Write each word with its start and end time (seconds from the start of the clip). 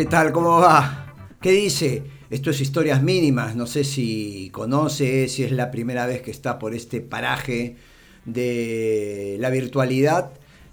¿qué 0.00 0.06
tal? 0.06 0.32
¿Cómo 0.32 0.58
va? 0.60 1.12
¿Qué 1.42 1.52
dice? 1.52 2.02
Esto 2.30 2.48
es 2.48 2.62
Historias 2.62 3.02
Mínimas, 3.02 3.54
no 3.54 3.66
sé 3.66 3.84
si 3.84 4.48
conoce, 4.50 5.28
si 5.28 5.44
es 5.44 5.52
la 5.52 5.70
primera 5.70 6.06
vez 6.06 6.22
que 6.22 6.30
está 6.30 6.58
por 6.58 6.74
este 6.74 7.02
paraje 7.02 7.76
de 8.24 9.36
la 9.40 9.50
virtualidad, 9.50 10.30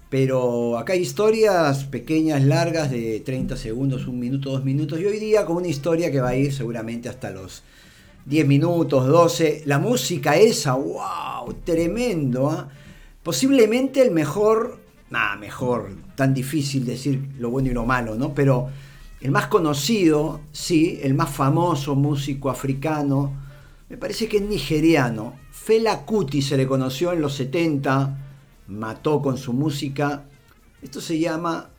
pero 0.08 0.78
acá 0.78 0.94
hay 0.94 1.00
historias 1.00 1.84
pequeñas, 1.84 2.42
largas, 2.42 2.90
de 2.90 3.20
30 3.20 3.58
segundos, 3.58 4.06
un 4.06 4.18
minuto, 4.18 4.50
dos 4.50 4.64
minutos, 4.64 4.98
y 4.98 5.04
hoy 5.04 5.18
día 5.18 5.44
con 5.44 5.58
una 5.58 5.68
historia 5.68 6.10
que 6.10 6.22
va 6.22 6.30
a 6.30 6.34
ir 6.34 6.50
seguramente 6.54 7.10
hasta 7.10 7.30
los 7.30 7.62
10 8.24 8.46
minutos, 8.46 9.06
12. 9.06 9.64
La 9.66 9.78
música 9.78 10.38
esa, 10.38 10.72
wow, 10.72 11.52
tremendo. 11.64 12.48
¿ah? 12.48 12.70
Posiblemente 13.22 14.00
el 14.00 14.10
mejor, 14.10 14.78
nada, 15.10 15.36
mejor, 15.36 15.90
tan 16.14 16.32
difícil 16.32 16.86
decir 16.86 17.20
lo 17.38 17.50
bueno 17.50 17.68
y 17.68 17.74
lo 17.74 17.84
malo, 17.84 18.14
¿no? 18.14 18.32
Pero 18.32 18.70
el 19.20 19.30
más 19.30 19.48
conocido, 19.48 20.40
sí, 20.52 21.00
el 21.02 21.14
más 21.14 21.30
famoso 21.30 21.94
músico 21.94 22.50
africano, 22.50 23.32
me 23.88 23.96
parece 23.96 24.28
que 24.28 24.38
es 24.38 24.42
nigeriano. 24.42 25.34
Fela 25.50 26.04
Kuti 26.04 26.42
se 26.42 26.56
le 26.56 26.66
conoció 26.66 27.12
en 27.12 27.20
los 27.20 27.34
70, 27.34 28.16
mató 28.68 29.20
con 29.20 29.38
su 29.38 29.52
música. 29.52 30.24
Esto 30.82 31.00
se 31.00 31.18
llama 31.18 31.70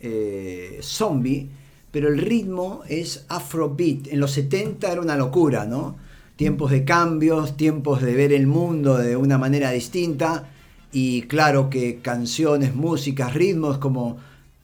eh, 0.00 0.80
Zombie 0.82 1.48
pero 1.92 2.08
el 2.08 2.18
ritmo 2.18 2.82
es 2.88 3.26
afrobeat. 3.28 4.08
En 4.08 4.18
los 4.18 4.32
70 4.32 4.90
era 4.90 5.00
una 5.00 5.16
locura, 5.16 5.66
¿no? 5.66 5.96
Tiempos 6.34 6.72
de 6.72 6.84
cambios, 6.84 7.56
tiempos 7.56 8.00
de 8.00 8.14
ver 8.14 8.32
el 8.32 8.46
mundo 8.46 8.96
de 8.96 9.14
una 9.14 9.38
manera 9.38 9.70
distinta 9.70 10.48
y 10.90 11.22
claro 11.22 11.68
que 11.70 12.00
canciones, 12.00 12.74
músicas, 12.74 13.34
ritmos 13.34 13.76
como, 13.78 14.16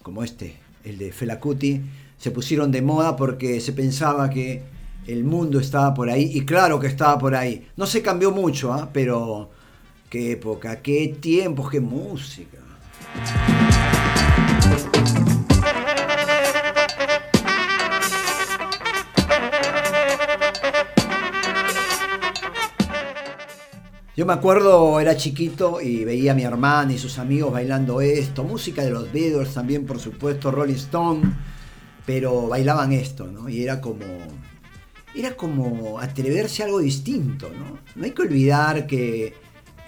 como 0.03 0.25
este, 0.25 0.56
el 0.84 0.97
de 0.97 1.12
Fela 1.12 1.38
Kuti, 1.38 1.82
se 2.19 2.30
pusieron 2.30 2.70
de 2.70 2.83
moda 2.83 3.16
porque 3.16 3.61
se 3.61 3.72
pensaba 3.72 4.28
que 4.28 4.62
el 5.06 5.24
mundo 5.24 5.58
estaba 5.58 5.94
por 5.94 6.11
ahí 6.11 6.30
y 6.34 6.44
claro 6.44 6.78
que 6.78 6.88
estaba 6.88 7.19
por 7.19 7.34
ahí. 7.34 7.66
No 7.77 7.86
se 7.86 8.02
cambió 8.02 8.30
mucho, 8.30 8.72
¿ah? 8.72 8.91
pero 8.92 9.50
qué 10.10 10.33
época, 10.33 10.83
qué 10.83 11.16
tiempos, 11.20 11.70
qué 11.70 11.80
música. 11.80 12.58
Yo 24.19 24.27
me 24.27 24.32
acuerdo, 24.32 24.98
era 24.98 25.16
chiquito 25.16 25.80
y 25.80 26.05
veía 26.05 26.32
a 26.32 26.34
mi 26.34 26.42
hermana 26.42 26.92
y 26.92 26.98
sus 26.98 27.20
amigos 27.20 27.53
bailando 27.53 28.00
esto, 28.00 28.42
música 28.42 28.82
de 28.82 28.91
los 28.91 29.12
Beatles 29.12 29.55
también, 29.55 29.86
por 29.86 30.00
supuesto, 30.00 30.50
Rolling 30.50 30.75
Stone, 30.75 31.22
pero 32.08 32.48
bailaban 32.48 32.92
esto, 32.92 33.26
¿no? 33.26 33.50
Y 33.50 33.62
era 33.62 33.82
como, 33.82 34.06
era 35.14 35.36
como 35.36 36.00
atreverse 36.00 36.62
a 36.62 36.64
algo 36.64 36.78
distinto, 36.78 37.50
¿no? 37.50 37.80
No 37.96 38.04
hay 38.06 38.12
que 38.12 38.22
olvidar 38.22 38.86
que 38.86 39.34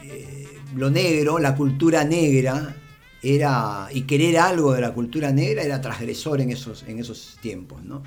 eh, 0.02 0.48
lo 0.76 0.90
negro, 0.90 1.38
la 1.38 1.56
cultura 1.56 2.04
negra, 2.04 2.76
era, 3.22 3.88
y 3.90 4.02
querer 4.02 4.36
algo 4.36 4.74
de 4.74 4.82
la 4.82 4.92
cultura 4.92 5.32
negra 5.32 5.62
era 5.62 5.80
transgresor 5.80 6.42
en 6.42 6.50
esos, 6.50 6.84
en 6.86 6.98
esos 6.98 7.38
tiempos, 7.40 7.82
¿no? 7.84 8.02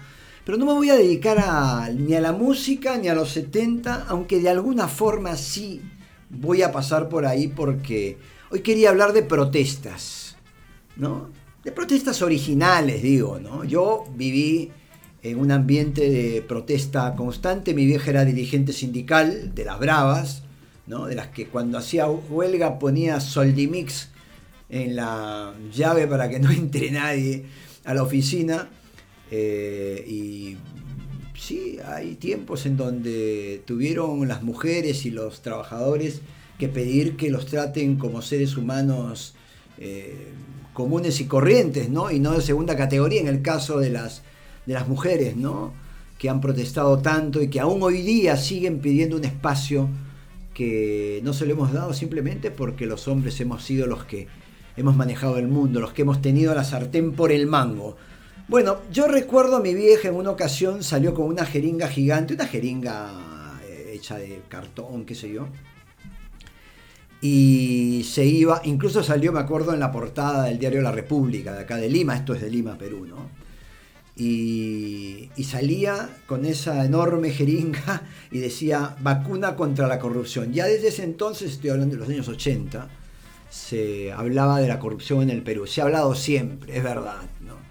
Pero 0.45 0.59
no 0.59 0.67
me 0.67 0.73
voy 0.73 0.91
a 0.91 0.95
dedicar 0.95 1.91
ni 1.95 2.13
a 2.13 2.21
la 2.21 2.33
música 2.33 2.95
ni 2.99 3.07
a 3.07 3.15
los 3.15 3.31
70, 3.31 4.05
aunque 4.09 4.39
de 4.39 4.49
alguna 4.49 4.87
forma 4.87 5.35
sí 5.37 5.81
voy 6.29 6.61
a 6.61 6.71
pasar 6.71 7.09
por 7.09 7.25
ahí 7.25 7.47
porque 7.47 8.19
hoy 8.51 8.59
quería 8.61 8.91
hablar 8.91 9.11
de 9.11 9.23
protestas, 9.23 10.37
¿no? 10.97 11.31
De 11.63 11.71
protestas 11.71 12.21
originales, 12.21 13.01
digo, 13.01 13.39
¿no? 13.39 13.63
Yo 13.63 14.03
viví 14.15 14.71
en 15.21 15.39
un 15.39 15.51
ambiente 15.51 16.09
de 16.09 16.41
protesta 16.41 17.15
constante, 17.15 17.73
mi 17.73 17.85
vieja 17.85 18.09
era 18.09 18.25
dirigente 18.25 18.73
sindical 18.73 19.55
de 19.55 19.63
las 19.63 19.79
Bravas, 19.79 20.43
¿no? 20.87 21.05
De 21.05 21.15
las 21.15 21.27
que 21.27 21.47
cuando 21.47 21.77
hacía 21.77 22.07
huelga 22.09 22.79
ponía 22.79 23.21
Soldimix 23.21 24.09
en 24.69 24.97
la 24.97 25.53
llave 25.73 26.05
para 26.07 26.29
que 26.29 26.39
no 26.39 26.51
entre 26.51 26.91
nadie 26.91 27.45
a 27.85 27.93
la 27.93 28.03
oficina. 28.03 28.67
Eh, 29.31 30.05
y 30.05 30.57
sí, 31.39 31.77
hay 31.85 32.15
tiempos 32.15 32.65
en 32.65 32.75
donde 32.75 33.63
tuvieron 33.65 34.27
las 34.27 34.43
mujeres 34.43 35.05
y 35.05 35.11
los 35.11 35.41
trabajadores 35.41 36.19
que 36.59 36.67
pedir 36.67 37.15
que 37.15 37.31
los 37.31 37.45
traten 37.45 37.95
como 37.95 38.21
seres 38.21 38.57
humanos 38.57 39.33
eh, 39.77 40.27
comunes 40.73 41.19
y 41.21 41.25
corrientes, 41.25 41.89
¿no? 41.89 42.11
Y 42.11 42.19
no 42.19 42.33
de 42.33 42.41
segunda 42.41 42.75
categoría 42.75 43.21
en 43.21 43.27
el 43.27 43.41
caso 43.41 43.79
de 43.79 43.89
las, 43.89 44.23
de 44.65 44.73
las 44.73 44.87
mujeres, 44.87 45.35
¿no? 45.35 45.71
Que 46.17 46.29
han 46.29 46.41
protestado 46.41 46.99
tanto 46.99 47.41
y 47.41 47.49
que 47.49 47.59
aún 47.59 47.81
hoy 47.83 48.01
día 48.01 48.37
siguen 48.37 48.79
pidiendo 48.79 49.15
un 49.15 49.25
espacio 49.25 49.89
que 50.53 51.21
no 51.23 51.33
se 51.33 51.45
lo 51.45 51.53
hemos 51.53 51.73
dado 51.73 51.93
simplemente 51.93 52.51
porque 52.51 52.85
los 52.85 53.07
hombres 53.07 53.39
hemos 53.41 53.63
sido 53.63 53.87
los 53.87 54.05
que 54.05 54.27
hemos 54.77 54.95
manejado 54.95 55.37
el 55.37 55.47
mundo, 55.47 55.79
los 55.79 55.93
que 55.93 56.03
hemos 56.03 56.21
tenido 56.21 56.53
la 56.53 56.63
sartén 56.63 57.13
por 57.13 57.31
el 57.31 57.47
mango. 57.47 57.95
Bueno, 58.47 58.77
yo 58.91 59.07
recuerdo 59.07 59.57
a 59.57 59.61
mi 59.61 59.73
vieja 59.73 60.09
en 60.09 60.15
una 60.15 60.31
ocasión 60.31 60.83
salió 60.83 61.13
con 61.13 61.25
una 61.25 61.45
jeringa 61.45 61.87
gigante, 61.87 62.33
una 62.33 62.45
jeringa 62.45 63.59
eh, 63.65 63.91
hecha 63.93 64.17
de 64.17 64.41
cartón, 64.49 65.05
qué 65.05 65.15
sé 65.15 65.31
yo. 65.31 65.47
Y 67.23 68.03
se 68.03 68.25
iba, 68.25 68.61
incluso 68.65 69.01
salió, 69.01 69.31
me 69.31 69.39
acuerdo, 69.39 69.73
en 69.73 69.79
la 69.79 69.91
portada 69.91 70.43
del 70.43 70.59
diario 70.59 70.81
La 70.81 70.91
República, 70.91 71.53
de 71.53 71.61
acá 71.61 71.77
de 71.77 71.89
Lima, 71.89 72.15
esto 72.15 72.33
es 72.33 72.41
de 72.41 72.49
Lima, 72.49 72.77
Perú, 72.77 73.05
¿no? 73.05 73.29
Y, 74.15 75.29
y, 75.35 75.43
salía 75.45 76.09
con 76.27 76.45
esa 76.45 76.85
enorme 76.85 77.31
jeringa 77.31 78.03
y 78.29 78.39
decía 78.39 78.95
vacuna 78.99 79.55
contra 79.55 79.87
la 79.87 79.97
corrupción. 79.99 80.53
Ya 80.53 80.65
desde 80.65 80.89
ese 80.89 81.03
entonces, 81.03 81.53
estoy 81.53 81.71
hablando 81.71 81.95
de 81.95 82.01
los 82.01 82.09
años 82.09 82.27
80, 82.27 82.89
se 83.49 84.11
hablaba 84.11 84.59
de 84.59 84.67
la 84.67 84.77
corrupción 84.77 85.23
en 85.23 85.29
el 85.31 85.41
Perú. 85.41 85.65
Se 85.65 85.81
ha 85.81 85.85
hablado 85.85 86.13
siempre, 86.13 86.77
es 86.77 86.83
verdad, 86.83 87.21
¿no? 87.41 87.63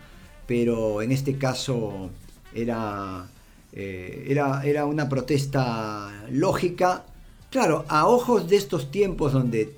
pero 0.47 1.03
en 1.03 1.13
este 1.13 1.39
caso 1.39 2.11
era, 2.55 3.27
eh, 3.73 4.27
era, 4.29 4.63
era 4.65 4.85
una 4.85 5.09
protesta 5.09 6.27
lógica. 6.31 7.07
Claro, 7.53 7.85
a 7.89 8.07
ojos 8.07 8.49
de 8.49 8.57
estos 8.57 8.91
tiempos 8.91 9.35
donde 9.35 9.75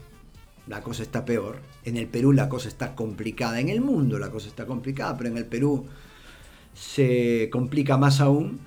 la 0.69 0.81
cosa 0.81 1.03
está 1.03 1.25
peor, 1.25 1.59
en 1.85 1.97
el 1.97 2.07
Perú 2.07 2.33
la 2.33 2.49
cosa 2.49 2.69
está 2.69 2.95
complicada, 2.95 3.59
en 3.59 3.69
el 3.69 3.81
mundo 3.81 4.17
la 4.17 4.31
cosa 4.31 4.47
está 4.47 4.65
complicada, 4.65 5.17
pero 5.19 5.29
en 5.31 5.39
el 5.39 5.45
Perú 5.45 5.85
se 6.73 7.49
complica 7.51 7.97
más 7.97 8.21
aún, 8.21 8.61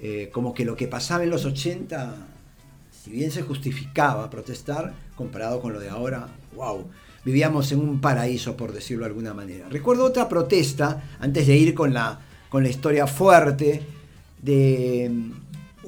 eh, 0.00 0.30
como 0.32 0.54
que 0.54 0.64
lo 0.64 0.74
que 0.74 0.88
pasaba 0.88 1.22
en 1.22 1.30
los 1.30 1.44
80, 1.44 2.16
si 2.90 3.12
bien 3.12 3.30
se 3.30 3.42
justificaba 3.42 4.28
protestar, 4.28 4.92
comparado 5.14 5.60
con 5.62 5.72
lo 5.72 5.78
de 5.78 5.90
ahora, 5.90 6.26
wow, 6.56 6.84
vivíamos 7.24 7.70
en 7.70 7.78
un 7.78 8.00
paraíso, 8.00 8.56
por 8.56 8.72
decirlo 8.72 9.04
de 9.04 9.10
alguna 9.10 9.34
manera. 9.34 9.68
Recuerdo 9.68 10.04
otra 10.04 10.28
protesta, 10.28 11.16
antes 11.20 11.46
de 11.46 11.56
ir 11.56 11.74
con 11.74 11.94
la, 11.94 12.18
con 12.48 12.64
la 12.64 12.70
historia 12.70 13.06
fuerte, 13.06 13.82
de 14.42 15.12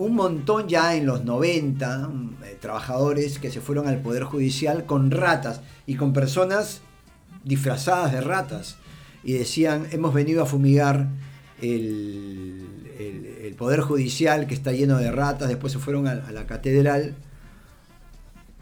un 0.00 0.15
montón 0.15 0.66
ya 0.66 0.97
en 0.97 1.05
los 1.05 1.25
90, 1.25 2.09
mm, 2.09 2.37
eh, 2.44 2.56
trabajadores 2.59 3.38
que 3.38 3.50
se 3.50 3.61
fueron 3.61 3.87
al 3.87 4.00
Poder 4.00 4.25
Judicial 4.25 4.87
con 4.87 5.11
ratas 5.11 5.61
y 5.87 5.97
con 5.97 6.15
personas 6.15 6.81
disfrazadas 7.44 8.12
de 8.12 8.23
ratas. 8.23 8.76
Y 9.23 9.35
decían, 9.35 9.88
hemos 9.93 10.14
venido 10.14 10.43
a 10.43 10.47
fumigar 10.47 11.08
el, 11.61 12.67
Poder 13.58 13.81
Judicial 13.81 14.47
que 14.47 14.55
está 14.55 14.73
lleno 14.73 14.97
de 14.97 15.11
ratas, 15.12 15.49
después 15.49 15.75
se 15.75 15.79
fueron 15.79 16.06
a 16.06 16.14
la 16.32 16.47
catedral 16.47 17.14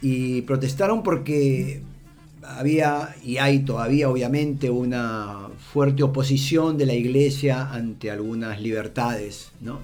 y 0.01 0.43
protestaron 0.43 1.05
porque 1.05 1.83
había 2.43 3.15
y 3.23 3.37
hay 3.37 3.61
todavía 3.61 4.09
obviamente 4.09 4.71
una 4.71 5.51
fuerte 5.73 6.03
oposición 6.03 6.79
de 6.79 6.87
la 6.87 6.95
iglesia 6.95 7.71
ante 7.71 8.11
algunas 8.11 8.61
libertades, 8.61 9.53
¿no? 9.61 9.79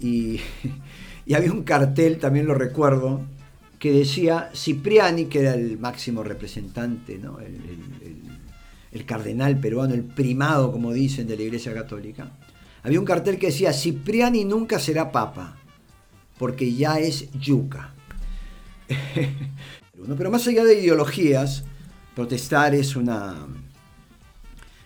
Y, 1.24 1.34
había 1.34 1.52
un 1.52 1.62
cartel, 1.62 2.18
también 2.18 2.46
lo 2.46 2.54
recuerdo, 2.54 3.20
que 3.78 3.92
decía 3.92 4.50
Cipriani, 4.52 5.26
que 5.26 5.38
era 5.38 5.54
el 5.54 5.78
máximo 5.78 6.24
representante, 6.24 7.16
¿no? 7.16 7.38
el, 7.38 7.56
el 8.92 9.06
cardenal 9.06 9.58
peruano, 9.58 9.94
el 9.94 10.04
primado, 10.04 10.70
como 10.70 10.92
dicen, 10.92 11.26
de 11.26 11.36
la 11.36 11.42
iglesia 11.42 11.72
católica. 11.72 12.30
Había 12.82 13.00
un 13.00 13.06
cartel 13.06 13.38
que 13.38 13.46
decía, 13.46 13.72
Cipriani 13.72 14.44
nunca 14.44 14.78
será 14.78 15.10
papa, 15.10 15.56
porque 16.38 16.74
ya 16.74 16.98
es 16.98 17.30
yuca. 17.32 17.94
Pero 20.18 20.30
más 20.30 20.46
allá 20.46 20.64
de 20.64 20.80
ideologías, 20.80 21.64
protestar 22.14 22.74
es, 22.74 22.96
una, 22.96 23.46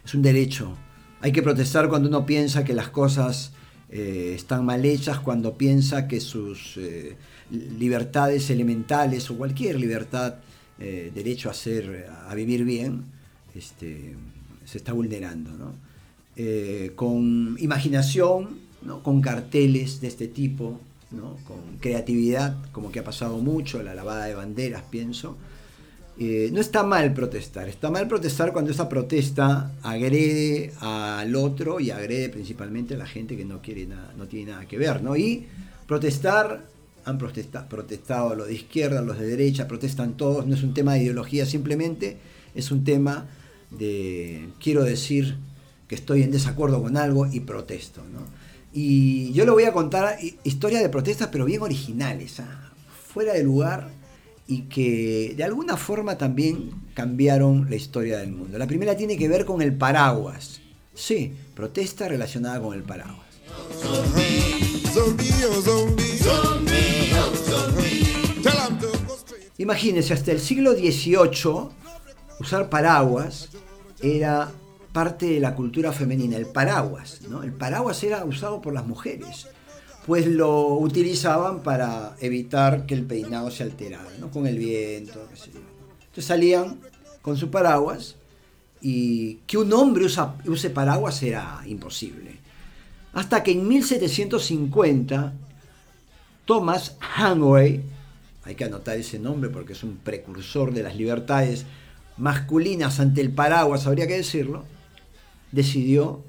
es 0.04 0.14
un 0.14 0.22
derecho. 0.22 0.76
Hay 1.20 1.32
que 1.32 1.42
protestar 1.42 1.88
cuando 1.88 2.08
uno 2.08 2.26
piensa 2.26 2.64
que 2.64 2.74
las 2.74 2.90
cosas 2.90 3.52
eh, 3.90 4.32
están 4.34 4.64
mal 4.64 4.84
hechas, 4.84 5.20
cuando 5.20 5.56
piensa 5.56 6.08
que 6.08 6.20
sus 6.20 6.76
eh, 6.76 7.16
libertades 7.50 8.50
elementales 8.50 9.30
o 9.30 9.36
cualquier 9.36 9.78
libertad, 9.78 10.36
eh, 10.78 11.10
derecho 11.14 11.48
a, 11.48 11.54
ser, 11.54 12.06
a 12.28 12.34
vivir 12.34 12.64
bien, 12.64 13.04
este, 13.54 14.14
se 14.64 14.78
está 14.78 14.92
vulnerando. 14.92 15.50
eh, 16.36 16.92
con 16.96 17.56
imaginación, 17.60 18.58
¿no? 18.82 19.02
con 19.02 19.22
carteles 19.22 20.00
de 20.00 20.08
este 20.08 20.28
tipo, 20.28 20.78
¿no? 21.10 21.36
con 21.46 21.78
creatividad, 21.80 22.56
como 22.72 22.92
que 22.92 22.98
ha 23.00 23.04
pasado 23.04 23.38
mucho, 23.38 23.82
la 23.82 23.94
lavada 23.94 24.26
de 24.26 24.34
banderas, 24.34 24.82
pienso. 24.90 25.36
Eh, 26.18 26.48
no 26.50 26.62
está 26.62 26.82
mal 26.82 27.12
protestar, 27.12 27.68
está 27.68 27.90
mal 27.90 28.08
protestar 28.08 28.54
cuando 28.54 28.70
esa 28.70 28.88
protesta 28.88 29.72
agrede 29.82 30.72
al 30.80 31.36
otro 31.36 31.78
y 31.78 31.90
agrede 31.90 32.30
principalmente 32.30 32.94
a 32.94 32.96
la 32.96 33.06
gente 33.06 33.36
que 33.36 33.44
no, 33.44 33.60
quiere 33.60 33.86
nada, 33.86 34.14
no 34.16 34.26
tiene 34.26 34.52
nada 34.52 34.66
que 34.66 34.78
ver. 34.78 35.02
¿no? 35.02 35.14
Y 35.14 35.46
protestar, 35.86 36.64
han 37.04 37.18
protestado 37.18 38.34
los 38.34 38.46
de 38.46 38.54
izquierda, 38.54 39.02
los 39.02 39.18
de 39.18 39.26
derecha, 39.26 39.68
protestan 39.68 40.16
todos, 40.16 40.46
no 40.46 40.54
es 40.54 40.62
un 40.62 40.72
tema 40.72 40.94
de 40.94 41.02
ideología 41.02 41.44
simplemente, 41.44 42.16
es 42.54 42.70
un 42.70 42.82
tema 42.82 43.26
de, 43.70 44.48
quiero 44.58 44.84
decir 44.84 45.36
que 45.86 45.94
estoy 45.94 46.22
en 46.22 46.30
desacuerdo 46.30 46.82
con 46.82 46.96
algo 46.96 47.26
y 47.26 47.40
protesto. 47.40 48.00
¿no? 48.10 48.20
Y 48.72 49.32
yo 49.34 49.44
le 49.44 49.50
voy 49.50 49.64
a 49.64 49.72
contar 49.74 50.16
historias 50.44 50.82
de 50.82 50.88
protestas, 50.88 51.28
pero 51.30 51.44
bien 51.44 51.60
originales, 51.60 52.40
¿ah? 52.40 52.72
fuera 53.12 53.34
de 53.34 53.44
lugar 53.44 53.90
y 54.46 54.62
que 54.62 55.34
de 55.36 55.44
alguna 55.44 55.76
forma 55.76 56.16
también 56.16 56.70
cambiaron 56.94 57.68
la 57.68 57.76
historia 57.76 58.18
del 58.18 58.32
mundo. 58.32 58.58
La 58.58 58.66
primera 58.66 58.96
tiene 58.96 59.16
que 59.16 59.28
ver 59.28 59.44
con 59.44 59.60
el 59.60 59.74
paraguas. 59.74 60.60
Sí, 60.94 61.32
protesta 61.54 62.08
relacionada 62.08 62.60
con 62.60 62.74
el 62.74 62.82
paraguas. 62.82 63.26
Imagínense, 69.58 70.14
hasta 70.14 70.32
el 70.32 70.40
siglo 70.40 70.72
XVIII 70.72 71.70
usar 72.40 72.68
paraguas 72.68 73.48
era 74.02 74.52
parte 74.92 75.26
de 75.26 75.40
la 75.40 75.54
cultura 75.54 75.92
femenina, 75.92 76.36
el 76.36 76.46
paraguas. 76.46 77.22
¿no? 77.28 77.42
El 77.42 77.52
paraguas 77.52 78.02
era 78.04 78.24
usado 78.24 78.62
por 78.62 78.72
las 78.72 78.86
mujeres 78.86 79.48
pues 80.06 80.26
lo 80.26 80.68
utilizaban 80.76 81.62
para 81.62 82.16
evitar 82.20 82.86
que 82.86 82.94
el 82.94 83.04
peinado 83.04 83.50
se 83.50 83.64
alterara, 83.64 84.08
¿no? 84.20 84.30
con 84.30 84.46
el 84.46 84.56
viento. 84.56 85.20
Entonces 85.20 86.24
salían 86.24 86.78
con 87.22 87.36
su 87.36 87.50
paraguas 87.50 88.14
y 88.80 89.36
que 89.46 89.58
un 89.58 89.72
hombre 89.72 90.06
use 90.46 90.70
paraguas 90.70 91.22
era 91.22 91.60
imposible. 91.66 92.38
Hasta 93.14 93.42
que 93.42 93.50
en 93.50 93.66
1750 93.66 95.32
Thomas 96.44 96.96
Hanway, 97.00 97.82
hay 98.44 98.54
que 98.54 98.64
anotar 98.64 98.96
ese 98.96 99.18
nombre 99.18 99.50
porque 99.50 99.72
es 99.72 99.82
un 99.82 99.96
precursor 99.96 100.72
de 100.72 100.84
las 100.84 100.94
libertades 100.94 101.66
masculinas 102.16 103.00
ante 103.00 103.20
el 103.22 103.32
paraguas, 103.32 103.88
habría 103.88 104.06
que 104.06 104.18
decirlo, 104.18 104.64
decidió 105.50 106.22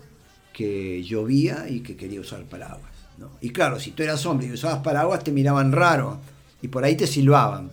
que 0.52 1.04
llovía 1.04 1.70
y 1.70 1.82
que 1.82 1.96
quería 1.96 2.22
usar 2.22 2.44
paraguas. 2.46 2.97
Y 3.42 3.50
claro, 3.50 3.80
si 3.80 3.92
tú 3.92 4.04
eras 4.04 4.26
hombre 4.26 4.48
y 4.48 4.52
usabas 4.52 4.80
paraguas, 4.80 5.24
te 5.24 5.32
miraban 5.32 5.72
raro 5.72 6.20
y 6.62 6.68
por 6.68 6.84
ahí 6.84 6.96
te 6.96 7.08
silbaban. 7.08 7.72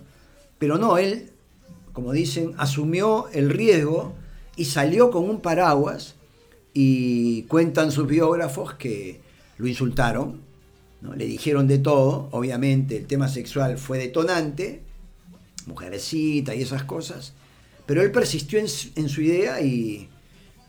Pero 0.59 0.79
no, 0.79 0.99
él, 0.99 1.31
como 1.93 2.13
dicen, 2.13 2.55
asumió 2.59 3.29
el 3.33 3.51
riesgo 3.51 4.15
y 4.57 4.67
salió 4.67 5.11
con 5.11 5.29
un 5.29 5.41
paraguas 5.41 6.15
y 6.73 7.43
cuentan 7.45 7.93
sus 7.93 8.07
biógrafos 8.07 8.75
que 8.75 9.21
lo 9.59 9.67
insultaron, 9.67 10.41
¿no? 11.01 11.15
le 11.15 11.27
dijeron 11.27 11.69
de 11.69 11.79
todo, 11.79 12.29
obviamente 12.33 12.97
el 12.97 13.07
tema 13.07 13.29
sexual 13.29 13.79
fue 13.79 13.99
detonante, 13.99 14.83
mujerecita 15.67 16.55
y 16.55 16.63
esas 16.63 16.85
cosas, 16.85 17.35
pero 17.87 18.03
él 18.03 18.11
persistió 18.11 18.59
en 18.59 19.09
su 19.09 19.21
idea 19.21 19.61
y 19.61 20.09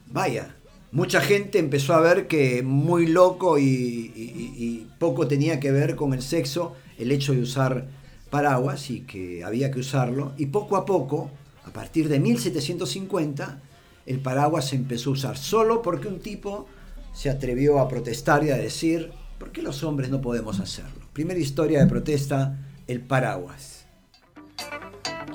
vaya, 0.07 0.56
mucha 0.91 1.21
gente 1.21 1.59
empezó 1.59 1.93
a 1.93 1.99
ver 1.99 2.27
que 2.27 2.63
muy 2.63 3.07
loco 3.07 3.59
y, 3.59 4.87
poco 4.99 5.27
tenía 5.27 5.59
que 5.59 5.71
ver 5.71 5.95
con 5.95 6.13
el 6.13 6.21
sexo 6.21 6.73
el 6.97 7.11
hecho 7.11 7.33
de 7.33 7.41
usar 7.41 7.87
paraguas 8.29 8.89
y 8.89 9.01
que 9.01 9.43
había 9.43 9.71
que 9.71 9.79
usarlo. 9.79 10.33
Y 10.37 10.47
poco 10.47 10.77
a 10.77 10.85
poco, 10.85 11.31
a 11.65 11.71
partir 11.71 12.07
de 12.07 12.19
1750, 12.19 13.61
el 14.05 14.19
paraguas 14.19 14.69
se 14.69 14.75
empezó 14.75 15.09
a 15.09 15.13
usar 15.13 15.37
solo 15.37 15.81
porque 15.81 16.07
un 16.07 16.19
tipo 16.19 16.67
se 17.13 17.29
atrevió 17.29 17.79
a 17.79 17.87
protestar 17.87 18.43
y 18.43 18.51
a 18.51 18.57
decir, 18.57 19.11
¿por 19.37 19.51
qué 19.51 19.61
los 19.61 19.83
hombres 19.83 20.09
no 20.09 20.21
podemos 20.21 20.59
hacerlo? 20.59 21.05
Primera 21.13 21.39
historia 21.39 21.79
de 21.79 21.87
protesta, 21.87 22.57
el 22.87 23.01
paraguas. 23.01 23.85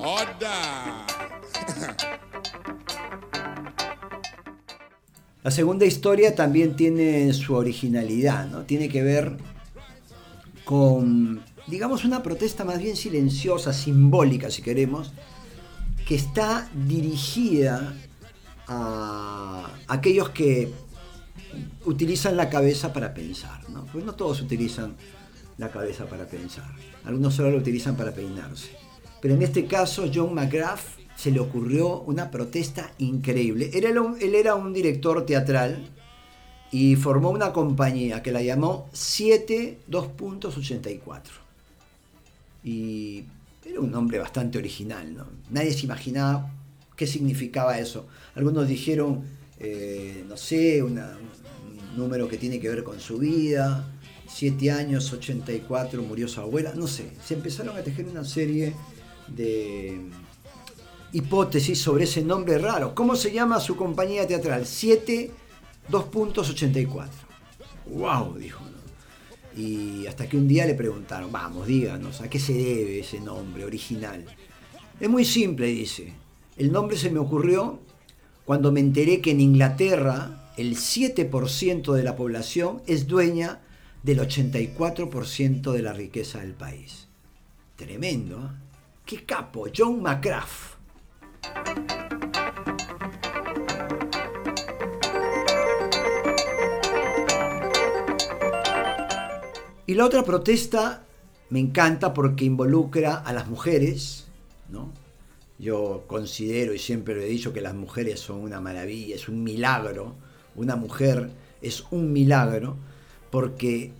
La 5.43 5.49
segunda 5.49 5.85
historia 5.85 6.35
también 6.35 6.75
tiene 6.75 7.33
su 7.33 7.55
originalidad, 7.55 8.47
¿no? 8.47 8.61
Tiene 8.61 8.89
que 8.89 9.01
ver 9.01 9.37
con, 10.63 11.41
digamos, 11.65 12.05
una 12.05 12.21
protesta 12.21 12.63
más 12.63 12.79
bien 12.79 12.95
silenciosa, 12.95 13.73
simbólica, 13.73 14.51
si 14.51 14.61
queremos, 14.61 15.13
que 16.07 16.13
está 16.13 16.69
dirigida 16.85 17.95
a 18.67 19.67
aquellos 19.87 20.29
que 20.29 20.71
utilizan 21.85 22.37
la 22.37 22.49
cabeza 22.49 22.93
para 22.93 23.13
pensar, 23.13 23.67
¿no? 23.69 23.85
Pues 23.87 24.05
no 24.05 24.13
todos 24.13 24.41
utilizan 24.41 24.95
la 25.57 25.69
cabeza 25.69 26.05
para 26.05 26.25
pensar, 26.25 26.71
algunos 27.03 27.33
solo 27.33 27.51
lo 27.51 27.57
utilizan 27.57 27.97
para 27.97 28.11
peinarse. 28.13 28.69
Pero 29.21 29.33
en 29.35 29.41
este 29.41 29.65
caso, 29.65 30.09
John 30.13 30.33
McGrath 30.33 30.81
se 31.21 31.29
le 31.29 31.39
ocurrió 31.39 32.01
una 32.01 32.31
protesta 32.31 32.91
increíble. 32.97 33.69
Él 33.75 33.83
era 33.83 34.01
un, 34.01 34.19
él 34.19 34.33
era 34.33 34.55
un 34.55 34.73
director 34.73 35.23
teatral 35.23 35.87
y 36.71 36.95
formó 36.95 37.29
una 37.29 37.53
compañía 37.53 38.23
que 38.23 38.31
la 38.31 38.41
llamó 38.41 38.89
7.2.84. 38.91 41.21
Y 42.63 43.25
era 43.63 43.81
un 43.81 43.91
nombre 43.91 44.17
bastante 44.17 44.57
original, 44.57 45.15
¿no? 45.15 45.27
Nadie 45.51 45.73
se 45.73 45.85
imaginaba 45.85 46.51
qué 46.95 47.05
significaba 47.05 47.77
eso. 47.77 48.07
Algunos 48.33 48.67
dijeron, 48.67 49.23
eh, 49.59 50.25
no 50.27 50.37
sé, 50.37 50.81
un 50.81 50.99
número 51.95 52.27
que 52.27 52.37
tiene 52.37 52.59
que 52.59 52.67
ver 52.67 52.83
con 52.83 52.99
su 52.99 53.19
vida, 53.19 53.87
7 54.27 54.71
años, 54.71 55.13
84, 55.13 56.01
murió 56.01 56.27
su 56.27 56.41
abuela, 56.41 56.73
no 56.75 56.87
sé. 56.87 57.11
Se 57.23 57.35
empezaron 57.35 57.77
a 57.77 57.83
tejer 57.83 58.07
una 58.07 58.25
serie 58.25 58.73
de 59.27 60.01
hipótesis 61.13 61.81
sobre 61.81 62.05
ese 62.05 62.21
nombre 62.21 62.57
raro. 62.57 62.95
¿Cómo 62.95 63.15
se 63.15 63.31
llama 63.31 63.59
su 63.59 63.75
compañía 63.75 64.27
teatral? 64.27 64.65
7 64.65 65.31
2.84. 65.89 67.09
¡Wow! 67.87 68.35
dijo. 68.35 68.63
Y 69.55 70.07
hasta 70.07 70.29
que 70.29 70.37
un 70.37 70.47
día 70.47 70.65
le 70.65 70.75
preguntaron, 70.75 71.31
vamos, 71.31 71.67
díganos, 71.67 72.21
¿a 72.21 72.29
qué 72.29 72.39
se 72.39 72.53
debe 72.53 72.99
ese 72.99 73.19
nombre 73.19 73.65
original? 73.65 74.25
Es 74.99 75.09
muy 75.09 75.25
simple, 75.25 75.67
dice. 75.67 76.13
El 76.55 76.71
nombre 76.71 76.95
se 76.95 77.09
me 77.09 77.19
ocurrió 77.19 77.79
cuando 78.45 78.71
me 78.71 78.79
enteré 78.79 79.19
que 79.19 79.31
en 79.31 79.41
Inglaterra 79.41 80.53
el 80.57 80.75
7% 80.75 81.93
de 81.93 82.03
la 82.03 82.15
población 82.15 82.81
es 82.87 83.07
dueña 83.07 83.61
del 84.03 84.19
84% 84.19 85.71
de 85.71 85.81
la 85.81 85.93
riqueza 85.93 86.39
del 86.39 86.53
país. 86.53 87.07
Tremendo. 87.75 88.37
¿eh? 88.37 88.71
¡Qué 89.05 89.25
capo! 89.25 89.65
John 89.75 90.01
McGrath. 90.01 90.70
Y 99.91 99.93
la 99.93 100.05
otra 100.05 100.23
protesta 100.23 101.03
me 101.49 101.59
encanta 101.59 102.13
porque 102.13 102.45
involucra 102.45 103.15
a 103.15 103.33
las 103.33 103.49
mujeres, 103.49 104.25
¿no? 104.69 104.89
Yo 105.59 106.05
considero 106.07 106.73
y 106.73 106.79
siempre 106.79 107.13
lo 107.13 107.19
he 107.19 107.25
dicho 107.25 107.51
que 107.51 107.59
las 107.59 107.73
mujeres 107.73 108.21
son 108.21 108.39
una 108.39 108.61
maravilla, 108.61 109.15
es 109.15 109.27
un 109.27 109.43
milagro. 109.43 110.15
Una 110.55 110.77
mujer 110.77 111.31
es 111.61 111.83
un 111.91 112.13
milagro 112.13 112.77
porque 113.31 113.91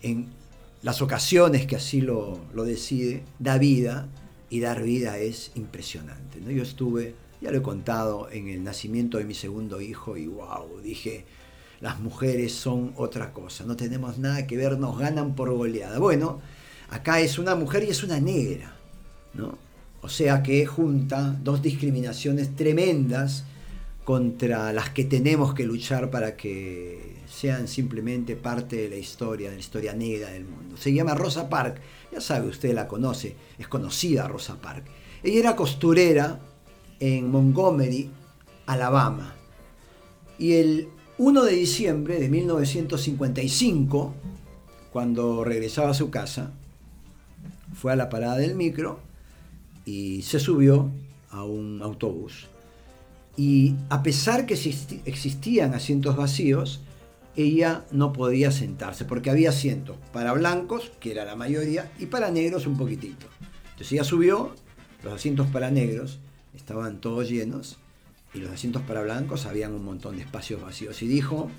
en 0.00 0.28
las 0.80 1.02
ocasiones 1.02 1.66
que 1.66 1.76
así 1.76 2.00
lo, 2.00 2.40
lo 2.54 2.64
decide, 2.64 3.24
da 3.38 3.58
vida 3.58 4.08
y 4.48 4.60
dar 4.60 4.82
vida 4.82 5.18
es 5.18 5.52
impresionante. 5.54 6.40
¿no? 6.40 6.50
Yo 6.50 6.62
estuve, 6.62 7.14
ya 7.42 7.50
lo 7.50 7.58
he 7.58 7.62
contado, 7.62 8.30
en 8.30 8.48
el 8.48 8.64
nacimiento 8.64 9.18
de 9.18 9.24
mi 9.24 9.34
segundo 9.34 9.82
hijo 9.82 10.16
y 10.16 10.28
wow, 10.28 10.80
dije, 10.82 11.26
las 11.80 12.00
mujeres 12.00 12.54
son 12.54 12.92
otra 12.96 13.32
cosa, 13.32 13.64
no 13.64 13.76
tenemos 13.76 14.18
nada 14.18 14.46
que 14.46 14.56
ver, 14.56 14.78
nos 14.78 14.98
ganan 14.98 15.34
por 15.34 15.52
goleada. 15.52 15.98
Bueno, 15.98 16.40
acá 16.90 17.20
es 17.20 17.38
una 17.38 17.54
mujer 17.54 17.84
y 17.84 17.90
es 17.90 18.02
una 18.02 18.20
negra, 18.20 18.74
¿no? 19.34 19.58
O 20.00 20.08
sea 20.08 20.42
que 20.42 20.66
junta 20.66 21.34
dos 21.42 21.62
discriminaciones 21.62 22.54
tremendas 22.56 23.44
contra 24.04 24.72
las 24.72 24.90
que 24.90 25.04
tenemos 25.04 25.54
que 25.54 25.64
luchar 25.64 26.10
para 26.10 26.36
que 26.36 27.16
sean 27.26 27.68
simplemente 27.68 28.36
parte 28.36 28.76
de 28.76 28.90
la 28.90 28.96
historia, 28.96 29.48
de 29.48 29.56
la 29.56 29.60
historia 29.60 29.94
negra 29.94 30.30
del 30.30 30.44
mundo. 30.44 30.76
Se 30.76 30.92
llama 30.92 31.14
Rosa 31.14 31.48
Parks, 31.48 31.80
ya 32.12 32.20
sabe, 32.20 32.48
usted 32.48 32.74
la 32.74 32.86
conoce, 32.86 33.34
es 33.58 33.66
conocida 33.66 34.28
Rosa 34.28 34.60
Parks. 34.60 34.90
Ella 35.22 35.40
era 35.40 35.56
costurera 35.56 36.38
en 37.00 37.30
Montgomery, 37.30 38.10
Alabama. 38.66 39.34
Y 40.38 40.52
el 40.52 40.88
1 41.16 41.44
de 41.44 41.52
diciembre 41.52 42.18
de 42.18 42.28
1955, 42.28 44.14
cuando 44.92 45.44
regresaba 45.44 45.90
a 45.90 45.94
su 45.94 46.10
casa, 46.10 46.50
fue 47.72 47.92
a 47.92 47.96
la 47.96 48.08
parada 48.08 48.36
del 48.36 48.56
micro 48.56 48.98
y 49.84 50.22
se 50.22 50.40
subió 50.40 50.90
a 51.30 51.44
un 51.44 51.82
autobús. 51.82 52.48
Y 53.36 53.76
a 53.90 54.02
pesar 54.02 54.44
que 54.44 54.54
existían 54.54 55.74
asientos 55.74 56.16
vacíos, 56.16 56.80
ella 57.36 57.84
no 57.92 58.12
podía 58.12 58.50
sentarse 58.50 59.04
porque 59.04 59.30
había 59.30 59.50
asientos 59.50 59.96
para 60.12 60.32
blancos, 60.32 60.90
que 60.98 61.12
era 61.12 61.24
la 61.24 61.36
mayoría, 61.36 61.92
y 62.00 62.06
para 62.06 62.32
negros 62.32 62.66
un 62.66 62.76
poquitito. 62.76 63.26
Entonces 63.70 63.92
ella 63.92 64.04
subió, 64.04 64.52
los 65.04 65.12
asientos 65.12 65.46
para 65.46 65.70
negros 65.70 66.18
estaban 66.54 67.00
todos 67.00 67.30
llenos 67.30 67.78
y 68.34 68.38
los 68.38 68.50
asientos 68.50 68.82
para 68.82 69.02
blancos 69.02 69.46
habían 69.46 69.72
un 69.72 69.84
montón 69.84 70.16
de 70.16 70.22
espacios 70.22 70.60
vacíos. 70.60 71.02
Y 71.02 71.06
dijo, 71.06 71.50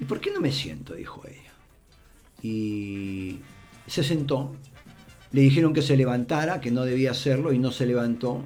¿y 0.00 0.04
por 0.04 0.20
qué 0.20 0.32
no 0.32 0.40
me 0.40 0.50
siento? 0.50 0.94
dijo 0.94 1.22
ella. 1.26 1.52
Y 2.42 3.40
se 3.86 4.02
sentó. 4.02 4.56
Le 5.32 5.42
dijeron 5.42 5.74
que 5.74 5.82
se 5.82 5.96
levantara, 5.96 6.60
que 6.60 6.70
no 6.70 6.84
debía 6.84 7.10
hacerlo 7.10 7.52
y 7.52 7.58
no 7.58 7.72
se 7.72 7.86
levantó. 7.86 8.42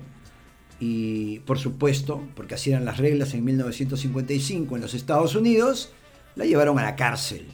Y 0.80 1.40
por 1.40 1.58
supuesto, 1.58 2.26
porque 2.34 2.54
así 2.54 2.70
eran 2.70 2.84
las 2.84 2.98
reglas 2.98 3.34
en 3.34 3.44
1955 3.44 4.74
en 4.74 4.82
los 4.82 4.94
Estados 4.94 5.34
Unidos, 5.34 5.92
la 6.36 6.46
llevaron 6.46 6.78
a 6.78 6.82
la 6.82 6.96
cárcel 6.96 7.46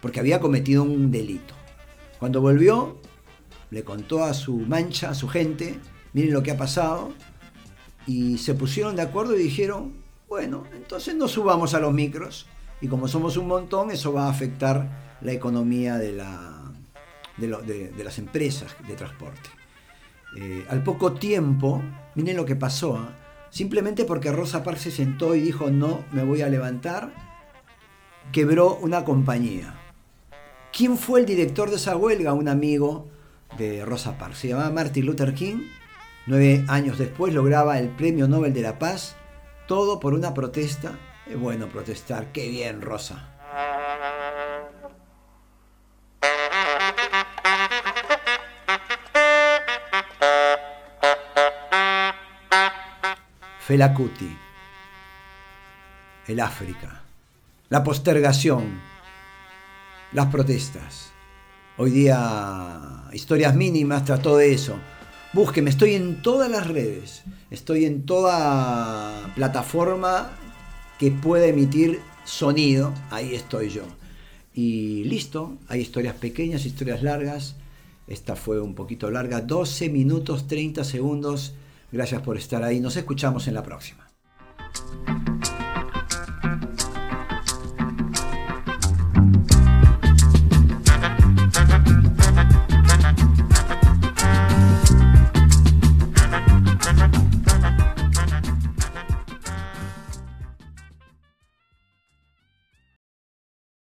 porque 0.00 0.20
había 0.20 0.40
cometido 0.40 0.82
un 0.82 1.10
delito. 1.10 1.54
Cuando 2.18 2.40
volvió, 2.40 3.00
le 3.70 3.84
contó 3.84 4.24
a 4.24 4.34
su 4.34 4.56
mancha, 4.58 5.10
a 5.10 5.14
su 5.14 5.28
gente, 5.28 5.78
miren 6.12 6.32
lo 6.32 6.42
que 6.42 6.50
ha 6.50 6.56
pasado, 6.56 7.12
y 8.08 8.38
se 8.38 8.54
pusieron 8.54 8.96
de 8.96 9.02
acuerdo 9.02 9.36
y 9.36 9.42
dijeron, 9.42 9.92
bueno, 10.28 10.64
entonces 10.74 11.14
no 11.14 11.28
subamos 11.28 11.74
a 11.74 11.78
los 11.78 11.92
micros, 11.92 12.46
y 12.80 12.88
como 12.88 13.06
somos 13.06 13.36
un 13.36 13.46
montón, 13.46 13.90
eso 13.90 14.14
va 14.14 14.26
a 14.26 14.30
afectar 14.30 15.18
la 15.20 15.32
economía 15.32 15.98
de, 15.98 16.12
la, 16.12 16.72
de, 17.36 17.92
las 18.02 18.18
empresas 18.18 18.74
de 18.88 18.94
transporte. 18.94 19.50
Eh, 20.38 20.64
al 20.70 20.82
poco 20.82 21.12
tiempo, 21.12 21.82
miren 22.14 22.38
lo 22.38 22.46
que 22.46 22.56
pasó, 22.56 22.96
¿ah? 22.96 23.14
simplemente 23.50 24.06
porque 24.06 24.32
Rosa 24.32 24.64
Parks 24.64 24.82
se 24.82 24.90
sentó 24.90 25.34
y 25.34 25.40
dijo, 25.40 25.70
no, 25.70 26.02
me 26.10 26.24
voy 26.24 26.40
a 26.40 26.48
levantar, 26.48 27.12
quebró 28.32 28.76
una 28.76 29.04
compañía. 29.04 29.74
¿Quién 30.72 30.96
fue 30.96 31.20
el 31.20 31.26
director 31.26 31.68
de 31.68 31.76
esa 31.76 31.94
huelga? 31.94 32.32
Un 32.32 32.48
amigo 32.48 33.06
de 33.58 33.84
Rosa 33.84 34.16
Parks. 34.16 34.38
Se 34.38 34.48
llamaba 34.48 34.70
Martin 34.70 35.04
Luther 35.04 35.34
King. 35.34 35.58
Nueve 36.28 36.64
años 36.68 36.98
después 36.98 37.34
lograba 37.34 37.78
el 37.78 37.88
Premio 37.88 38.28
Nobel 38.28 38.54
de 38.54 38.62
la 38.62 38.78
Paz. 38.78 39.16
Todo 39.66 39.98
por 39.98 40.14
una 40.14 40.34
protesta. 40.34 40.98
Es 41.26 41.38
bueno 41.38 41.68
protestar. 41.68 42.30
Qué 42.32 42.48
bien, 42.48 42.80
Rosa. 42.80 43.34
Felacuti. 53.60 54.36
El 56.28 56.40
África 56.40 57.02
la 57.68 57.84
postergación, 57.84 58.80
las 60.12 60.26
protestas. 60.28 61.10
Hoy 61.76 61.90
día, 61.90 63.04
historias 63.12 63.54
mínimas 63.54 64.04
trató 64.04 64.36
de 64.36 64.52
eso. 64.52 64.78
Búsqueme, 65.34 65.68
estoy 65.68 65.94
en 65.94 66.22
todas 66.22 66.50
las 66.50 66.66
redes, 66.66 67.22
estoy 67.50 67.84
en 67.84 68.06
toda 68.06 69.30
plataforma 69.34 70.30
que 70.98 71.10
pueda 71.10 71.46
emitir 71.46 72.00
sonido, 72.24 72.94
ahí 73.10 73.34
estoy 73.34 73.68
yo. 73.68 73.82
Y 74.54 75.04
listo, 75.04 75.58
hay 75.68 75.80
historias 75.80 76.14
pequeñas, 76.14 76.64
historias 76.64 77.02
largas. 77.02 77.56
Esta 78.06 78.36
fue 78.36 78.58
un 78.60 78.74
poquito 78.74 79.10
larga, 79.10 79.42
12 79.42 79.90
minutos 79.90 80.46
30 80.46 80.82
segundos. 80.82 81.54
Gracias 81.92 82.22
por 82.22 82.38
estar 82.38 82.62
ahí, 82.62 82.80
nos 82.80 82.96
escuchamos 82.96 83.46
en 83.48 83.54
la 83.54 83.62
próxima. 83.62 84.08